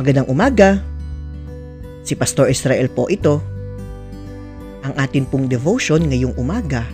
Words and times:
Magandang 0.00 0.32
umaga. 0.32 0.80
Si 2.08 2.16
Pastor 2.16 2.48
Israel 2.48 2.88
po 2.88 3.04
ito. 3.12 3.36
Ang 4.80 4.96
atin 4.96 5.28
pong 5.28 5.44
devotion 5.44 6.08
ngayong 6.08 6.32
umaga 6.40 6.88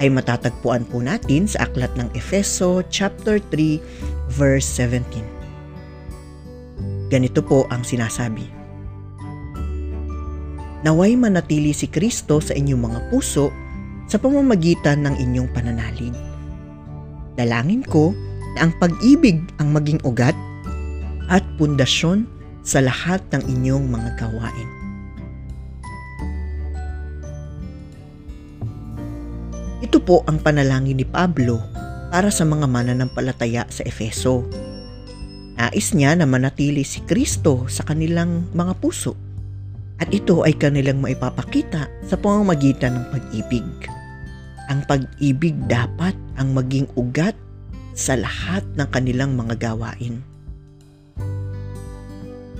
ay 0.00 0.08
matatagpuan 0.08 0.88
po 0.88 1.04
natin 1.04 1.44
sa 1.44 1.68
aklat 1.68 1.92
ng 2.00 2.08
Efeso 2.16 2.80
chapter 2.88 3.36
3 3.52 4.32
verse 4.32 4.64
17. 4.64 7.12
Ganito 7.12 7.44
po 7.44 7.68
ang 7.68 7.84
sinasabi. 7.84 8.48
Naway 10.88 11.20
manatili 11.20 11.76
si 11.76 11.84
Kristo 11.84 12.40
sa 12.40 12.56
inyong 12.56 12.80
mga 12.80 13.12
puso 13.12 13.52
sa 14.08 14.16
pamamagitan 14.16 15.04
ng 15.04 15.20
inyong 15.20 15.52
pananalig. 15.52 16.16
Dalangin 17.36 17.84
ko 17.84 18.16
na 18.56 18.64
ang 18.64 18.72
pag-ibig 18.80 19.36
ang 19.60 19.76
maging 19.76 20.00
ugat 20.00 20.32
at 21.28 21.44
pundasyon 21.60 22.37
sa 22.62 22.82
lahat 22.82 23.22
ng 23.34 23.42
inyong 23.46 23.84
mga 23.88 24.10
gawain. 24.18 24.70
Ito 29.78 30.02
po 30.02 30.26
ang 30.26 30.42
panalangin 30.42 30.98
ni 30.98 31.06
Pablo 31.06 31.62
para 32.10 32.28
sa 32.34 32.42
mga 32.42 32.66
mananampalataya 32.66 33.68
sa 33.70 33.86
Efeso. 33.86 34.42
Nais 35.58 35.90
niya 35.92 36.16
na 36.16 36.24
manatili 36.24 36.86
si 36.86 37.04
Kristo 37.04 37.66
sa 37.68 37.84
kanilang 37.84 38.46
mga 38.54 38.72
puso 38.78 39.14
at 39.98 40.08
ito 40.14 40.46
ay 40.46 40.54
kanilang 40.54 41.02
maipapakita 41.02 41.90
sa 42.06 42.16
pamamagitan 42.16 42.94
ng 42.94 43.04
pag-ibig. 43.10 43.68
Ang 44.70 44.86
pag-ibig 44.86 45.58
dapat 45.66 46.14
ang 46.38 46.54
maging 46.54 46.86
ugat 46.94 47.34
sa 47.98 48.14
lahat 48.14 48.62
ng 48.78 48.88
kanilang 48.94 49.34
mga 49.34 49.58
gawain. 49.58 50.22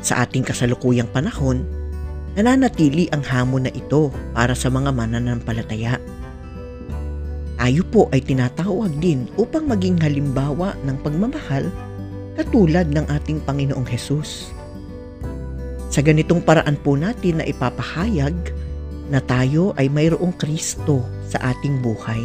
Sa 0.08 0.24
ating 0.24 0.40
kasalukuyang 0.40 1.12
panahon, 1.12 1.68
nananatili 2.32 3.12
ang 3.12 3.20
hamon 3.20 3.68
na 3.68 3.72
ito 3.76 4.08
para 4.32 4.56
sa 4.56 4.72
mga 4.72 4.88
mananampalataya. 4.88 6.00
Tayo 7.60 7.84
po 7.92 8.08
ay 8.16 8.24
tinatawag 8.24 8.96
din 9.04 9.28
upang 9.36 9.68
maging 9.68 10.00
halimbawa 10.00 10.72
ng 10.88 10.96
pagmamahal 11.04 11.68
katulad 12.40 12.88
ng 12.88 13.04
ating 13.04 13.44
Panginoong 13.44 13.84
Hesus. 13.84 14.48
Sa 15.92 16.00
ganitong 16.00 16.40
paraan 16.40 16.80
po 16.80 16.96
natin 16.96 17.42
na 17.42 17.44
ipapahayag 17.44 18.32
na 19.12 19.20
tayo 19.20 19.76
ay 19.76 19.92
mayroong 19.92 20.32
Kristo 20.40 21.04
sa 21.28 21.52
ating 21.52 21.84
buhay. 21.84 22.24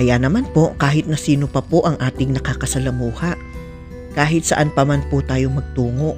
Kaya 0.00 0.16
naman 0.16 0.48
po 0.56 0.72
kahit 0.80 1.04
na 1.04 1.20
sino 1.20 1.44
pa 1.44 1.60
po 1.60 1.84
ang 1.84 2.00
ating 2.00 2.32
nakakasalamuha, 2.32 3.51
kahit 4.12 4.44
saan 4.44 4.68
pa 4.72 4.84
man 4.84 5.00
po 5.08 5.24
tayo 5.24 5.48
magtungo, 5.48 6.16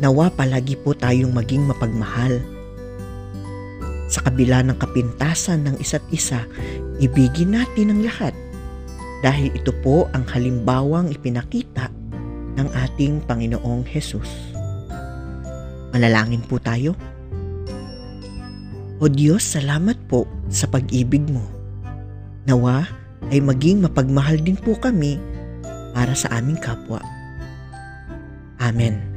nawa 0.00 0.32
palagi 0.32 0.74
po 0.80 0.96
tayong 0.96 1.30
maging 1.30 1.68
mapagmahal. 1.68 2.40
Sa 4.08 4.20
kabila 4.24 4.64
ng 4.64 4.76
kapintasan 4.76 5.64
ng 5.64 5.76
isa't 5.80 6.04
isa, 6.12 6.44
ibigin 7.00 7.56
natin 7.56 7.92
ang 7.92 8.00
lahat 8.04 8.34
dahil 9.24 9.48
ito 9.56 9.72
po 9.80 10.08
ang 10.12 10.24
halimbawang 10.28 11.08
ipinakita 11.08 11.88
ng 12.60 12.68
ating 12.88 13.24
Panginoong 13.24 13.84
Hesus. 13.88 14.54
Manalangin 15.96 16.44
po 16.44 16.60
tayo. 16.60 16.92
O 19.02 19.08
Diyos, 19.10 19.42
salamat 19.42 19.98
po 20.06 20.28
sa 20.48 20.68
pag-ibig 20.70 21.24
mo. 21.28 21.44
Nawa 22.44 22.86
ay 23.32 23.40
maging 23.40 23.82
mapagmahal 23.84 24.38
din 24.42 24.58
po 24.58 24.76
kami 24.76 25.16
para 25.94 26.12
sa 26.12 26.28
aming 26.34 26.58
kapwa. 26.60 27.13
Amin. 28.64 29.13